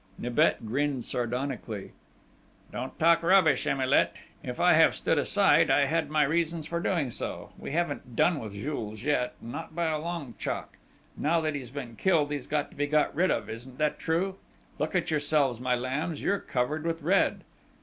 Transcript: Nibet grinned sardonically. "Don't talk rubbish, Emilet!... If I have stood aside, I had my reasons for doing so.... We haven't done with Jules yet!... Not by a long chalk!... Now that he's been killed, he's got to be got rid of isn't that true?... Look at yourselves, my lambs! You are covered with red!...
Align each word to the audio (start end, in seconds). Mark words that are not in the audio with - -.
Nibet 0.17 0.65
grinned 0.65 1.05
sardonically. 1.05 1.91
"Don't 2.71 2.97
talk 2.97 3.21
rubbish, 3.21 3.67
Emilet!... 3.67 4.15
If 4.41 4.59
I 4.59 4.73
have 4.73 4.95
stood 4.95 5.19
aside, 5.19 5.69
I 5.69 5.85
had 5.85 6.09
my 6.09 6.23
reasons 6.23 6.65
for 6.65 6.79
doing 6.79 7.11
so.... 7.11 7.51
We 7.55 7.73
haven't 7.73 8.15
done 8.15 8.39
with 8.39 8.53
Jules 8.53 9.03
yet!... 9.03 9.35
Not 9.41 9.75
by 9.75 9.91
a 9.91 9.99
long 9.99 10.33
chalk!... 10.39 10.77
Now 11.15 11.39
that 11.41 11.53
he's 11.53 11.69
been 11.69 11.95
killed, 11.97 12.31
he's 12.31 12.47
got 12.47 12.71
to 12.71 12.75
be 12.75 12.87
got 12.87 13.13
rid 13.13 13.29
of 13.29 13.47
isn't 13.47 13.77
that 13.77 13.99
true?... 13.99 14.37
Look 14.79 14.95
at 14.95 15.11
yourselves, 15.11 15.59
my 15.59 15.75
lambs! 15.75 16.23
You 16.23 16.33
are 16.33 16.39
covered 16.39 16.83
with 16.83 17.03
red!... 17.03 17.43